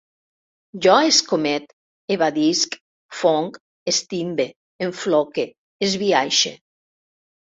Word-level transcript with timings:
Jo 0.83 0.93
escomet, 1.07 1.65
evadisc, 2.15 2.77
fonc, 3.17 3.59
estimbe, 3.93 4.47
enfloque, 4.87 5.45
esbiaixe 5.89 6.53